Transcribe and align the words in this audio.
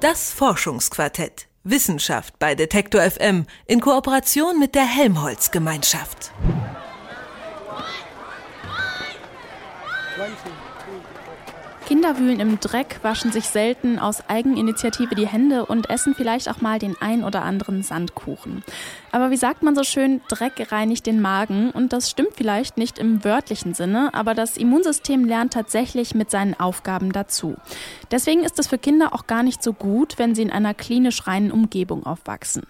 Das 0.00 0.32
Forschungsquartett. 0.32 1.46
Wissenschaft 1.62 2.38
bei 2.38 2.54
Detektor 2.54 3.02
FM 3.02 3.44
in 3.66 3.82
Kooperation 3.82 4.58
mit 4.58 4.74
der 4.74 4.86
Helmholtz 4.86 5.50
Gemeinschaft. 5.50 6.32
Kinder 11.90 12.20
wühlen 12.20 12.38
im 12.38 12.60
Dreck, 12.60 13.00
waschen 13.02 13.32
sich 13.32 13.46
selten 13.46 13.98
aus 13.98 14.22
Eigeninitiative 14.28 15.16
die 15.16 15.26
Hände 15.26 15.66
und 15.66 15.90
essen 15.90 16.14
vielleicht 16.14 16.48
auch 16.48 16.60
mal 16.60 16.78
den 16.78 16.94
ein 17.00 17.24
oder 17.24 17.42
anderen 17.42 17.82
Sandkuchen. 17.82 18.62
Aber 19.10 19.32
wie 19.32 19.36
sagt 19.36 19.64
man 19.64 19.74
so 19.74 19.82
schön, 19.82 20.20
Dreck 20.28 20.70
reinigt 20.70 21.04
den 21.06 21.20
Magen 21.20 21.72
und 21.72 21.92
das 21.92 22.08
stimmt 22.08 22.34
vielleicht 22.36 22.78
nicht 22.78 23.00
im 23.00 23.24
wörtlichen 23.24 23.74
Sinne, 23.74 24.10
aber 24.14 24.34
das 24.34 24.56
Immunsystem 24.56 25.24
lernt 25.24 25.52
tatsächlich 25.52 26.14
mit 26.14 26.30
seinen 26.30 26.54
Aufgaben 26.60 27.10
dazu. 27.10 27.56
Deswegen 28.12 28.44
ist 28.44 28.60
es 28.60 28.68
für 28.68 28.78
Kinder 28.78 29.12
auch 29.12 29.26
gar 29.26 29.42
nicht 29.42 29.60
so 29.60 29.72
gut, 29.72 30.16
wenn 30.16 30.36
sie 30.36 30.42
in 30.42 30.52
einer 30.52 30.74
klinisch 30.74 31.26
reinen 31.26 31.50
Umgebung 31.50 32.06
aufwachsen. 32.06 32.62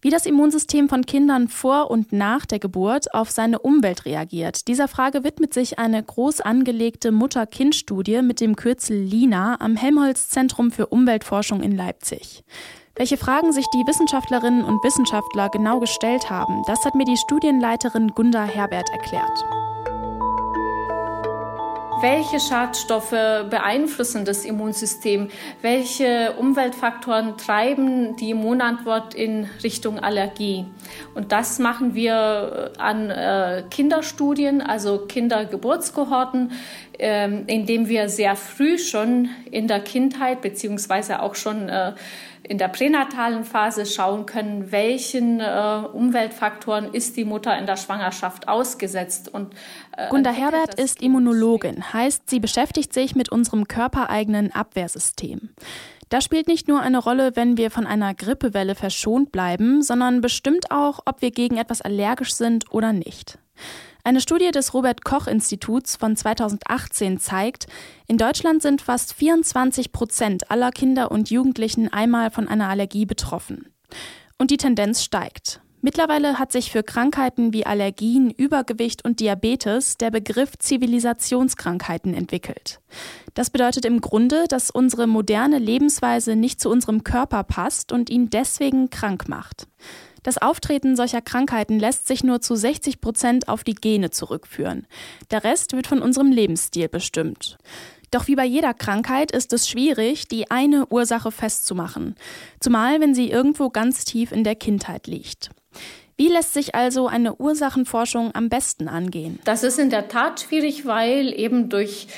Wie 0.00 0.10
das 0.10 0.26
Immunsystem 0.26 0.88
von 0.88 1.06
Kindern 1.06 1.48
vor 1.48 1.90
und 1.90 2.12
nach 2.12 2.46
der 2.46 2.58
Geburt 2.58 3.12
auf 3.14 3.30
seine 3.30 3.58
Umwelt 3.58 4.04
reagiert, 4.04 4.68
dieser 4.68 4.88
Frage 4.88 5.24
widmet 5.24 5.52
sich 5.52 5.78
eine 5.78 6.02
groß 6.02 6.40
angelegte 6.40 7.12
Mutter-Kind-Studie 7.12 8.22
mit 8.22 8.40
dem 8.40 8.56
Kürzel 8.56 8.96
LINA 8.96 9.56
am 9.60 9.76
Helmholtz 9.76 10.28
Zentrum 10.28 10.70
für 10.70 10.86
Umweltforschung 10.86 11.62
in 11.62 11.76
Leipzig. 11.76 12.44
Welche 12.94 13.16
Fragen 13.18 13.52
sich 13.52 13.66
die 13.74 13.86
Wissenschaftlerinnen 13.86 14.64
und 14.64 14.82
Wissenschaftler 14.82 15.50
genau 15.50 15.80
gestellt 15.80 16.30
haben, 16.30 16.62
das 16.66 16.84
hat 16.84 16.94
mir 16.94 17.04
die 17.04 17.18
Studienleiterin 17.18 18.08
Gunda 18.14 18.44
Herbert 18.44 18.88
erklärt. 18.90 19.44
Welche 22.02 22.40
Schadstoffe 22.40 23.10
beeinflussen 23.10 24.26
das 24.26 24.44
Immunsystem? 24.44 25.28
Welche 25.62 26.34
Umweltfaktoren 26.38 27.38
treiben 27.38 28.16
die 28.16 28.30
Immunantwort 28.30 29.14
in 29.14 29.48
Richtung 29.64 29.98
Allergie? 29.98 30.66
Und 31.14 31.32
das 31.32 31.58
machen 31.58 31.94
wir 31.94 32.72
an 32.76 33.08
äh, 33.08 33.64
Kinderstudien, 33.70 34.60
also 34.60 35.06
Kindergeburtskohorten, 35.06 36.52
äh, 36.98 37.30
indem 37.46 37.88
wir 37.88 38.10
sehr 38.10 38.36
früh 38.36 38.78
schon 38.78 39.30
in 39.50 39.66
der 39.66 39.80
Kindheit 39.80 40.42
beziehungsweise 40.42 41.22
auch 41.22 41.34
schon 41.34 41.70
äh, 41.70 41.92
in 42.48 42.58
der 42.58 42.68
pränatalen 42.68 43.44
Phase 43.44 43.86
schauen 43.86 44.26
können, 44.26 44.70
welchen 44.72 45.40
äh, 45.40 45.82
Umweltfaktoren 45.92 46.92
ist 46.92 47.16
die 47.16 47.24
Mutter 47.24 47.56
in 47.58 47.66
der 47.66 47.76
Schwangerschaft 47.76 48.48
ausgesetzt. 48.48 49.28
Und, 49.32 49.54
äh, 49.96 50.08
Gunda 50.08 50.30
Herbert 50.30 50.78
ist 50.80 51.02
Immunologin, 51.02 51.92
heißt, 51.92 52.30
sie 52.30 52.40
beschäftigt 52.40 52.92
sich 52.92 53.14
mit 53.14 53.30
unserem 53.30 53.68
körpereigenen 53.68 54.54
Abwehrsystem. 54.54 55.50
Das 56.08 56.24
spielt 56.24 56.46
nicht 56.46 56.68
nur 56.68 56.80
eine 56.80 56.98
Rolle, 56.98 57.34
wenn 57.34 57.56
wir 57.56 57.70
von 57.70 57.86
einer 57.86 58.14
Grippewelle 58.14 58.76
verschont 58.76 59.32
bleiben, 59.32 59.82
sondern 59.82 60.20
bestimmt 60.20 60.70
auch, 60.70 61.00
ob 61.04 61.20
wir 61.20 61.32
gegen 61.32 61.56
etwas 61.56 61.82
allergisch 61.82 62.34
sind 62.34 62.72
oder 62.72 62.92
nicht. 62.92 63.38
Eine 64.06 64.20
Studie 64.20 64.52
des 64.52 64.72
Robert 64.72 65.02
Koch 65.02 65.26
Instituts 65.26 65.96
von 65.96 66.14
2018 66.14 67.18
zeigt, 67.18 67.66
in 68.06 68.18
Deutschland 68.18 68.62
sind 68.62 68.80
fast 68.80 69.12
24 69.12 69.90
Prozent 69.90 70.48
aller 70.48 70.70
Kinder 70.70 71.10
und 71.10 71.28
Jugendlichen 71.28 71.92
einmal 71.92 72.30
von 72.30 72.46
einer 72.46 72.68
Allergie 72.68 73.04
betroffen. 73.04 73.66
Und 74.38 74.52
die 74.52 74.58
Tendenz 74.58 75.02
steigt. 75.02 75.60
Mittlerweile 75.80 76.38
hat 76.38 76.52
sich 76.52 76.70
für 76.70 76.84
Krankheiten 76.84 77.52
wie 77.52 77.66
Allergien, 77.66 78.30
Übergewicht 78.30 79.04
und 79.04 79.18
Diabetes 79.18 79.96
der 79.96 80.12
Begriff 80.12 80.56
Zivilisationskrankheiten 80.56 82.14
entwickelt. 82.14 82.78
Das 83.34 83.50
bedeutet 83.50 83.84
im 83.84 84.00
Grunde, 84.00 84.44
dass 84.48 84.70
unsere 84.70 85.08
moderne 85.08 85.58
Lebensweise 85.58 86.36
nicht 86.36 86.60
zu 86.60 86.70
unserem 86.70 87.02
Körper 87.02 87.42
passt 87.42 87.90
und 87.90 88.08
ihn 88.08 88.30
deswegen 88.30 88.88
krank 88.88 89.28
macht. 89.28 89.66
Das 90.26 90.38
Auftreten 90.38 90.96
solcher 90.96 91.20
Krankheiten 91.20 91.78
lässt 91.78 92.08
sich 92.08 92.24
nur 92.24 92.40
zu 92.40 92.56
60 92.56 93.00
Prozent 93.00 93.46
auf 93.46 93.62
die 93.62 93.76
Gene 93.76 94.10
zurückführen. 94.10 94.88
Der 95.30 95.44
Rest 95.44 95.72
wird 95.72 95.86
von 95.86 96.02
unserem 96.02 96.32
Lebensstil 96.32 96.88
bestimmt. 96.88 97.58
Doch 98.10 98.26
wie 98.26 98.34
bei 98.34 98.44
jeder 98.44 98.74
Krankheit 98.74 99.30
ist 99.30 99.52
es 99.52 99.68
schwierig, 99.68 100.26
die 100.26 100.50
eine 100.50 100.86
Ursache 100.88 101.30
festzumachen, 101.30 102.16
zumal 102.58 103.00
wenn 103.00 103.14
sie 103.14 103.30
irgendwo 103.30 103.70
ganz 103.70 104.04
tief 104.04 104.32
in 104.32 104.42
der 104.42 104.56
Kindheit 104.56 105.06
liegt. 105.06 105.50
Wie 106.16 106.26
lässt 106.26 106.54
sich 106.54 106.74
also 106.74 107.06
eine 107.06 107.36
Ursachenforschung 107.36 108.34
am 108.34 108.48
besten 108.48 108.88
angehen? 108.88 109.38
Das 109.44 109.62
ist 109.62 109.78
in 109.78 109.90
der 109.90 110.08
Tat 110.08 110.40
schwierig, 110.40 110.86
weil 110.86 111.38
eben 111.38 111.68
durch 111.68 112.08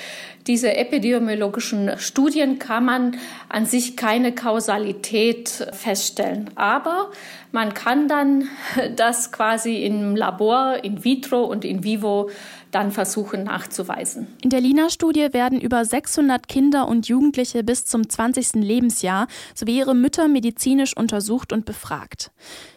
diese 0.46 0.74
epidemiologischen 0.74 1.98
Studien 1.98 2.58
kann 2.58 2.84
man 2.84 3.16
an 3.48 3.66
sich 3.66 3.96
keine 3.96 4.34
Kausalität 4.34 5.48
feststellen. 5.72 6.50
Aber 6.54 7.10
man 7.52 7.74
kann 7.74 8.08
dann 8.08 8.48
das 8.96 9.32
quasi 9.32 9.84
im 9.84 10.16
Labor, 10.16 10.82
in 10.82 11.04
vitro 11.04 11.44
und 11.44 11.64
in 11.64 11.84
vivo 11.84 12.30
dann 12.70 12.90
versuchen 12.90 13.44
nachzuweisen. 13.44 14.26
In 14.42 14.50
der 14.50 14.60
Lina-Studie 14.60 15.32
werden 15.32 15.60
über 15.60 15.84
600 15.84 16.48
Kinder 16.48 16.86
und 16.86 17.08
Jugendliche 17.08 17.64
bis 17.64 17.86
zum 17.86 18.08
20. 18.08 18.54
Lebensjahr 18.56 19.26
sowie 19.54 19.78
ihre 19.78 19.94
Mütter 19.94 20.28
medizinisch 20.28 20.96
untersucht 20.96 21.52
und 21.52 21.64
befragt. 21.64 22.30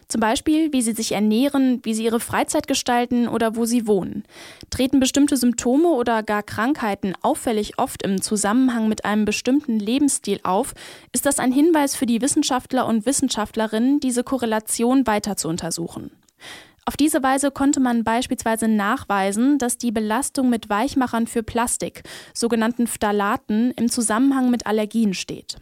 Zum 0.08 0.20
Beispiel, 0.20 0.72
wie 0.72 0.82
sie 0.82 0.92
sich 0.92 1.12
ernähren, 1.12 1.80
wie 1.84 1.94
sie 1.94 2.04
ihre 2.04 2.20
Freizeit 2.20 2.66
gestalten 2.66 3.28
oder 3.28 3.56
wo 3.56 3.64
sie 3.64 3.86
wohnen. 3.86 4.24
Treten 4.68 5.00
bestimmte 5.00 5.38
Symptome 5.38 5.88
oder 5.88 6.22
gar 6.22 6.42
Krankheiten 6.42 7.14
auffällig 7.22 7.51
oft 7.78 8.02
im 8.02 8.20
Zusammenhang 8.22 8.88
mit 8.88 9.04
einem 9.04 9.24
bestimmten 9.24 9.78
Lebensstil 9.78 10.40
auf, 10.42 10.74
ist 11.12 11.26
das 11.26 11.38
ein 11.38 11.52
Hinweis 11.52 11.94
für 11.94 12.06
die 12.06 12.20
Wissenschaftler 12.20 12.86
und 12.86 13.06
Wissenschaftlerinnen, 13.06 14.00
diese 14.00 14.24
Korrelation 14.24 15.06
weiter 15.06 15.36
zu 15.36 15.48
untersuchen. 15.48 16.10
Auf 16.84 16.96
diese 16.96 17.22
Weise 17.22 17.52
konnte 17.52 17.78
man 17.78 18.02
beispielsweise 18.02 18.66
nachweisen, 18.66 19.58
dass 19.58 19.78
die 19.78 19.92
Belastung 19.92 20.50
mit 20.50 20.68
Weichmachern 20.68 21.28
für 21.28 21.44
Plastik, 21.44 22.02
sogenannten 22.34 22.86
Phthalaten, 22.88 23.70
im 23.72 23.88
Zusammenhang 23.88 24.50
mit 24.50 24.66
Allergien 24.66 25.14
steht. 25.14 25.58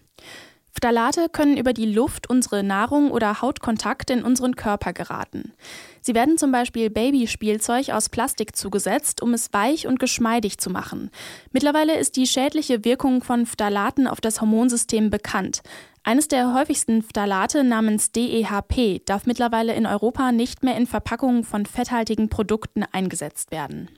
Phthalate 0.81 1.29
können 1.29 1.59
über 1.59 1.75
die 1.75 1.85
Luft, 1.85 2.31
unsere 2.31 2.63
Nahrung 2.63 3.11
oder 3.11 3.43
Hautkontakt 3.43 4.09
in 4.09 4.25
unseren 4.25 4.57
Körper 4.57 4.95
geraten. 4.95 5.53
Sie 6.01 6.15
werden 6.15 6.39
zum 6.39 6.53
Beispiel 6.53 6.89
Babyspielzeug 6.89 7.91
aus 7.91 8.09
Plastik 8.09 8.57
zugesetzt, 8.57 9.23
um 9.23 9.35
es 9.35 9.53
weich 9.53 9.87
und 9.87 9.99
geschmeidig 9.99 10.57
zu 10.57 10.71
machen. 10.71 11.11
Mittlerweile 11.53 11.99
ist 11.99 12.17
die 12.17 12.27
schädliche 12.27 12.83
Wirkung 12.83 13.23
von 13.23 13.45
Phthalaten 13.45 14.07
auf 14.07 14.23
das 14.23 14.41
Hormonsystem 14.41 15.11
bekannt. 15.11 15.61
Eines 16.03 16.29
der 16.29 16.55
häufigsten 16.55 17.03
Phthalate 17.03 17.63
namens 17.63 18.11
DEHP 18.13 19.03
darf 19.05 19.27
mittlerweile 19.27 19.75
in 19.75 19.85
Europa 19.85 20.33
nicht 20.33 20.63
mehr 20.63 20.79
in 20.79 20.87
Verpackungen 20.87 21.45
von 21.45 21.67
fetthaltigen 21.67 22.31
Produkten 22.31 22.85
eingesetzt 22.91 23.51
werden. 23.51 23.91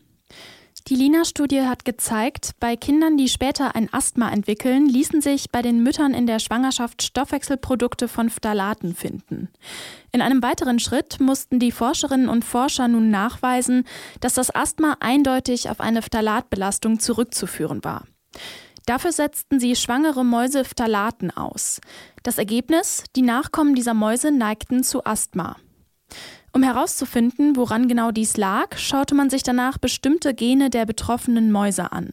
Die 0.88 0.96
Lina-Studie 0.96 1.62
hat 1.62 1.84
gezeigt, 1.84 2.52
bei 2.58 2.74
Kindern, 2.74 3.16
die 3.16 3.28
später 3.28 3.76
ein 3.76 3.92
Asthma 3.92 4.30
entwickeln, 4.30 4.86
ließen 4.86 5.20
sich 5.20 5.50
bei 5.50 5.62
den 5.62 5.82
Müttern 5.84 6.12
in 6.12 6.26
der 6.26 6.40
Schwangerschaft 6.40 7.02
Stoffwechselprodukte 7.02 8.08
von 8.08 8.30
Phthalaten 8.30 8.96
finden. 8.96 9.48
In 10.10 10.20
einem 10.20 10.42
weiteren 10.42 10.80
Schritt 10.80 11.20
mussten 11.20 11.60
die 11.60 11.70
Forscherinnen 11.70 12.28
und 12.28 12.44
Forscher 12.44 12.88
nun 12.88 13.10
nachweisen, 13.10 13.84
dass 14.20 14.34
das 14.34 14.52
Asthma 14.52 14.96
eindeutig 14.98 15.70
auf 15.70 15.80
eine 15.80 16.02
Phthalatbelastung 16.02 16.98
zurückzuführen 16.98 17.84
war. 17.84 18.04
Dafür 18.84 19.12
setzten 19.12 19.60
sie 19.60 19.76
schwangere 19.76 20.24
Mäuse 20.24 20.64
Phthalaten 20.64 21.30
aus. 21.30 21.80
Das 22.24 22.38
Ergebnis? 22.38 23.04
Die 23.14 23.22
Nachkommen 23.22 23.76
dieser 23.76 23.94
Mäuse 23.94 24.32
neigten 24.32 24.82
zu 24.82 25.04
Asthma. 25.04 25.56
Um 26.54 26.62
herauszufinden, 26.62 27.56
woran 27.56 27.88
genau 27.88 28.10
dies 28.10 28.36
lag, 28.36 28.76
schaute 28.76 29.14
man 29.14 29.30
sich 29.30 29.42
danach 29.42 29.78
bestimmte 29.78 30.34
Gene 30.34 30.68
der 30.68 30.84
betroffenen 30.84 31.50
Mäuse 31.50 31.92
an. 31.92 32.12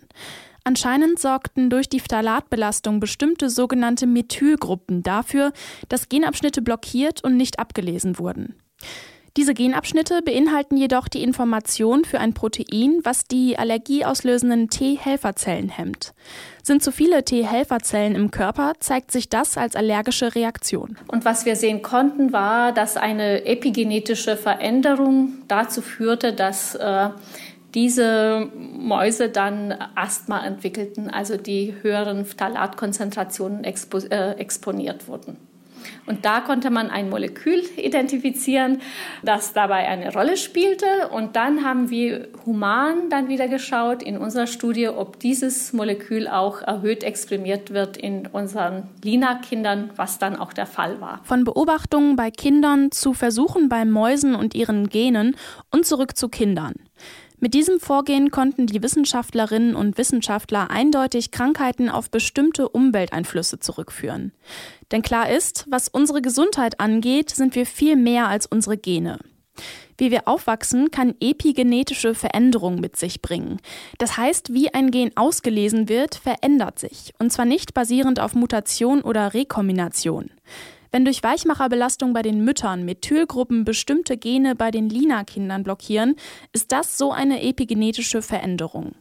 Anscheinend 0.63 1.19
sorgten 1.19 1.69
durch 1.69 1.89
die 1.89 1.99
Phthalatbelastung 1.99 2.99
bestimmte 2.99 3.49
sogenannte 3.49 4.07
Methylgruppen 4.07 5.03
dafür, 5.03 5.51
dass 5.89 6.09
Genabschnitte 6.09 6.61
blockiert 6.61 7.23
und 7.23 7.35
nicht 7.37 7.59
abgelesen 7.59 8.17
wurden. 8.17 8.55
Diese 9.39 9.53
Genabschnitte 9.53 10.21
beinhalten 10.21 10.75
jedoch 10.75 11.07
die 11.07 11.23
Information 11.23 12.03
für 12.03 12.19
ein 12.19 12.33
Protein, 12.33 12.99
was 13.03 13.23
die 13.23 13.57
allergieauslösenden 13.57 14.69
T-Helferzellen 14.69 15.69
hemmt. 15.69 16.13
Sind 16.61 16.83
zu 16.83 16.91
viele 16.91 17.23
T-Helferzellen 17.23 18.15
im 18.15 18.31
Körper, 18.31 18.73
zeigt 18.81 19.11
sich 19.11 19.29
das 19.29 19.57
als 19.57 19.77
allergische 19.77 20.35
Reaktion. 20.35 20.97
Und 21.07 21.23
was 21.23 21.45
wir 21.45 21.55
sehen 21.55 21.81
konnten, 21.81 22.33
war, 22.33 22.73
dass 22.73 22.97
eine 22.97 23.45
epigenetische 23.45 24.35
Veränderung 24.35 25.35
dazu 25.47 25.81
führte, 25.81 26.33
dass 26.33 26.75
äh, 26.75 27.07
diese 27.73 28.49
Mäuse 28.57 29.29
dann 29.29 29.73
Asthma 29.95 30.45
entwickelten, 30.45 31.09
also 31.09 31.37
die 31.37 31.75
höheren 31.81 32.25
Phthalatkonzentrationen 32.25 33.63
expo 33.63 33.99
äh, 33.99 34.31
exponiert 34.31 35.07
wurden. 35.07 35.37
Und 36.05 36.25
da 36.25 36.41
konnte 36.41 36.69
man 36.69 36.89
ein 36.89 37.09
Molekül 37.09 37.63
identifizieren, 37.77 38.81
das 39.23 39.53
dabei 39.53 39.87
eine 39.87 40.13
Rolle 40.13 40.37
spielte. 40.37 40.85
Und 41.11 41.35
dann 41.35 41.63
haben 41.63 41.89
wir 41.89 42.27
human 42.45 43.09
dann 43.09 43.27
wieder 43.27 43.47
geschaut 43.47 44.03
in 44.03 44.17
unserer 44.17 44.47
Studie, 44.47 44.87
ob 44.87 45.19
dieses 45.19 45.73
Molekül 45.73 46.27
auch 46.27 46.61
erhöht 46.61 47.03
exprimiert 47.03 47.71
wird 47.71 47.97
in 47.97 48.27
unseren 48.27 48.89
Lina-Kindern, 49.03 49.91
was 49.95 50.19
dann 50.19 50.35
auch 50.35 50.53
der 50.53 50.65
Fall 50.65 51.01
war. 51.01 51.21
Von 51.23 51.43
Beobachtungen 51.43 52.15
bei 52.15 52.31
Kindern 52.31 52.91
zu 52.91 53.13
Versuchen 53.13 53.69
bei 53.69 53.85
Mäusen 53.85 54.35
und 54.35 54.55
ihren 54.55 54.89
Genen 54.89 55.35
und 55.71 55.85
zurück 55.85 56.17
zu 56.17 56.29
Kindern. 56.29 56.73
Mit 57.41 57.53
diesem 57.53 57.79
Vorgehen 57.79 58.31
konnten 58.31 58.67
die 58.67 58.83
Wissenschaftlerinnen 58.83 59.73
und 59.73 59.97
Wissenschaftler 59.97 60.69
eindeutig 60.69 61.31
Krankheiten 61.31 61.89
auf 61.89 62.11
bestimmte 62.11 62.67
Umwelteinflüsse 62.67 63.59
zurückführen. 63.59 64.33
Denn 64.91 65.01
klar 65.01 65.29
ist, 65.29 65.65
was 65.69 65.87
unsere 65.87 66.21
Gesundheit 66.21 66.81
angeht, 66.81 67.29
sind 67.29 67.55
wir 67.55 67.65
viel 67.65 67.95
mehr 67.95 68.27
als 68.27 68.45
unsere 68.45 68.77
Gene. 68.77 69.19
Wie 69.97 70.11
wir 70.11 70.27
aufwachsen, 70.27 70.91
kann 70.91 71.15
epigenetische 71.19 72.13
Veränderungen 72.13 72.79
mit 72.79 72.97
sich 72.97 73.21
bringen. 73.21 73.57
Das 73.97 74.17
heißt, 74.17 74.53
wie 74.53 74.73
ein 74.73 74.91
Gen 74.91 75.11
ausgelesen 75.15 75.89
wird, 75.89 76.15
verändert 76.15 76.79
sich. 76.79 77.13
Und 77.19 77.31
zwar 77.31 77.45
nicht 77.45 77.73
basierend 77.73 78.19
auf 78.19 78.33
Mutation 78.33 79.01
oder 79.01 79.33
Rekombination. 79.33 80.31
Wenn 80.91 81.05
durch 81.05 81.21
Weichmacherbelastung 81.23 82.13
bei 82.13 82.21
den 82.21 82.43
Müttern 82.43 82.83
Methylgruppen 82.85 83.63
bestimmte 83.63 84.17
Gene 84.17 84.55
bei 84.55 84.71
den 84.71 84.89
Lina-Kindern 84.89 85.63
blockieren, 85.63 86.15
ist 86.53 86.71
das 86.71 86.97
so 86.97 87.11
eine 87.11 87.43
epigenetische 87.43 88.21
Veränderung. 88.21 88.95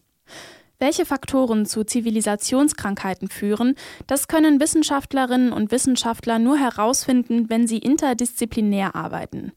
Welche 0.81 1.05
Faktoren 1.05 1.67
zu 1.67 1.82
Zivilisationskrankheiten 1.82 3.29
führen, 3.29 3.75
das 4.06 4.29
können 4.29 4.61
Wissenschaftlerinnen 4.61 5.52
und 5.52 5.73
Wissenschaftler 5.73 6.38
nur 6.38 6.56
herausfinden, 6.56 7.50
wenn 7.50 7.67
sie 7.67 7.79
interdisziplinär 7.79 8.94
arbeiten. 8.94 9.50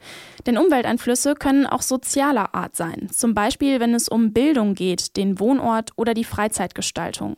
Denn 0.48 0.58
Umwelteinflüsse 0.58 1.36
können 1.36 1.68
auch 1.68 1.84
sozialer 1.84 2.56
Art 2.56 2.76
sein, 2.76 3.08
zum 3.12 3.36
Beispiel 3.36 3.80
wenn 3.80 3.94
es 3.94 4.10
um 4.10 4.34
Bildung 4.34 4.74
geht, 4.74 5.16
den 5.16 5.40
Wohnort 5.40 5.92
oder 5.96 6.16
die 6.16 6.24
Freizeitgestaltung. 6.24 7.36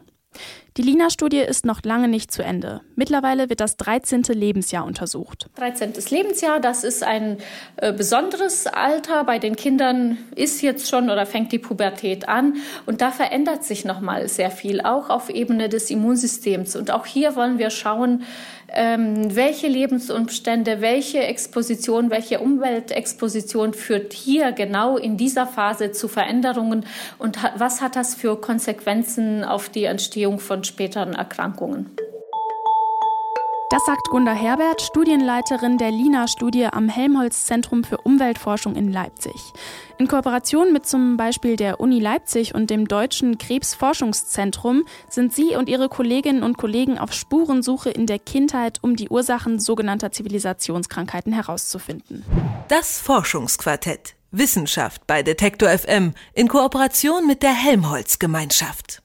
Die 0.77 0.81
Lina-Studie 0.81 1.37
ist 1.37 1.65
noch 1.65 1.83
lange 1.83 2.07
nicht 2.07 2.31
zu 2.31 2.43
Ende. 2.43 2.81
Mittlerweile 2.95 3.49
wird 3.49 3.59
das 3.59 3.77
13. 3.77 4.23
Lebensjahr 4.29 4.85
untersucht. 4.85 5.47
13. 5.57 5.93
Lebensjahr, 6.09 6.59
das 6.59 6.83
ist 6.83 7.03
ein 7.03 7.37
äh, 7.77 7.93
besonderes 7.93 8.65
Alter. 8.65 9.23
Bei 9.23 9.37
den 9.37 9.55
Kindern 9.55 10.17
ist 10.35 10.63
jetzt 10.63 10.89
schon 10.89 11.11
oder 11.11 11.27
fängt 11.27 11.51
die 11.51 11.59
Pubertät 11.59 12.27
an. 12.27 12.55
Und 12.87 13.01
da 13.01 13.11
verändert 13.11 13.63
sich 13.63 13.85
nochmal 13.85 14.27
sehr 14.27 14.49
viel, 14.49 14.81
auch 14.81 15.11
auf 15.11 15.29
Ebene 15.29 15.69
des 15.69 15.91
Immunsystems. 15.91 16.75
Und 16.75 16.89
auch 16.89 17.05
hier 17.05 17.35
wollen 17.35 17.59
wir 17.59 17.69
schauen, 17.69 18.23
ähm, 18.69 19.35
welche 19.35 19.67
Lebensumstände, 19.67 20.81
welche 20.81 21.19
Exposition, 21.19 22.09
welche 22.09 22.39
Umweltexposition 22.39 23.73
führt 23.73 24.13
hier 24.13 24.51
genau 24.51 24.97
in 24.97 25.17
dieser 25.17 25.47
Phase 25.47 25.91
zu 25.91 26.07
Veränderungen 26.07 26.85
und 27.17 27.37
was 27.57 27.81
hat 27.81 27.95
das 27.95 28.15
für 28.15 28.39
Konsequenzen 28.39 29.43
auf 29.43 29.69
die 29.69 29.85
Entstehung 29.85 30.39
von 30.39 30.63
späteren 30.63 31.13
Erkrankungen? 31.13 31.91
Das 33.73 33.87
sagt 33.87 34.09
Gunda 34.11 34.33
Herbert, 34.33 34.83
Studienleiterin 34.83 35.79
der 35.79 35.89
LINA-Studie 35.89 36.67
am 36.67 36.89
Helmholtz-Zentrum 36.89 37.83
für 37.83 37.97
Umweltforschung 37.97 38.75
in 38.75 38.91
Leipzig. 38.91 39.33
In 39.97 40.07
Kooperation 40.07 40.71
mit 40.71 40.85
zum 40.85 41.17
Beispiel 41.17 41.55
der 41.55 41.79
Uni 41.79 41.99
Leipzig 41.99 42.53
und 42.53 42.69
dem 42.69 42.87
Deutschen 42.87 43.39
Krebsforschungszentrum 43.39 44.85
sind 45.09 45.33
sie 45.33 45.55
und 45.55 45.69
ihre 45.69 45.89
Kolleginnen 45.89 46.43
und 46.43 46.55
Kollegen 46.55 46.99
auf 46.99 47.13
Spurensuche 47.13 47.89
in 47.89 48.05
der 48.05 48.19
Kindheit, 48.19 48.77
um 48.83 48.95
die 48.95 49.09
Ursachen 49.09 49.57
sogenannter 49.57 50.11
Zivilisationskrankheiten 50.11 51.33
herauszufinden. 51.33 52.23
Das 52.67 52.99
Forschungsquartett. 52.99 54.13
Wissenschaft 54.29 55.07
bei 55.07 55.23
Detektor 55.23 55.69
FM 55.69 56.13
in 56.33 56.47
Kooperation 56.47 57.25
mit 57.25 57.41
der 57.41 57.53
Helmholtz-Gemeinschaft. 57.53 59.01